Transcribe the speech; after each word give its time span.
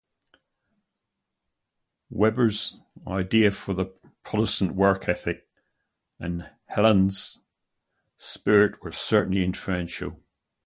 Weber's 2.09 2.79
idea 3.05 3.49
of 3.49 3.63
the 3.67 3.85
"Protestant 4.23 4.73
work 4.73 5.07
ethic" 5.07 5.47
and 6.19 6.49
Hegel's 6.69 7.43
Spirit 8.17 8.81
were 8.81 8.91
certainly 8.91 9.43
influential. 9.45 10.19